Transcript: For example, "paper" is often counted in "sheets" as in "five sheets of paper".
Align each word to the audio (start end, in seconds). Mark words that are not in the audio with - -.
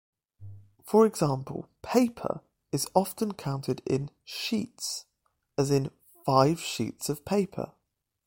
For 0.83 1.05
example, 1.05 1.69
"paper" 1.83 2.41
is 2.71 2.87
often 2.95 3.35
counted 3.35 3.83
in 3.85 4.09
"sheets" 4.25 5.05
as 5.59 5.69
in 5.69 5.91
"five 6.25 6.59
sheets 6.59 7.07
of 7.07 7.23
paper". 7.23 7.73